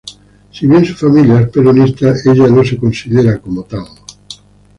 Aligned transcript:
Si 0.51 0.65
bien 0.65 0.83
su 0.83 0.95
familia 0.95 1.41
es 1.41 1.49
peronista, 1.49 2.11
ella 2.25 2.47
no 2.47 2.65
se 2.65 2.75
considera 2.75 3.37
como 3.37 3.61
tal. 3.65 3.85